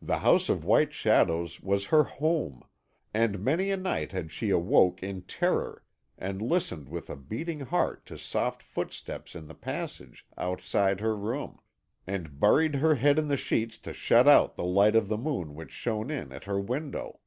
The 0.00 0.18
House 0.18 0.48
of 0.48 0.64
White 0.64 0.92
Shadows 0.92 1.60
was 1.60 1.86
her 1.86 2.04
home, 2.04 2.62
and 3.12 3.40
many 3.40 3.72
a 3.72 3.76
night 3.76 4.12
had 4.12 4.30
she 4.30 4.50
awoke 4.50 5.02
in 5.02 5.22
terror 5.22 5.82
and 6.16 6.40
listened 6.40 6.88
with 6.88 7.10
a 7.10 7.16
beating 7.16 7.58
heart 7.58 8.06
to 8.06 8.16
soft 8.16 8.62
footsteps 8.62 9.34
in 9.34 9.46
the 9.48 9.56
passage 9.56 10.24
outside 10.38 11.00
her 11.00 11.16
room, 11.16 11.58
and 12.06 12.38
buried 12.38 12.76
her 12.76 12.94
head 12.94 13.18
in 13.18 13.26
the 13.26 13.36
sheets 13.36 13.76
to 13.78 13.92
shut 13.92 14.28
out 14.28 14.54
the 14.54 14.62
light 14.62 14.94
of 14.94 15.08
the 15.08 15.18
moon 15.18 15.56
which 15.56 15.72
shone 15.72 16.10
in 16.12 16.30
at 16.30 16.44
her 16.44 16.60
window. 16.60 17.18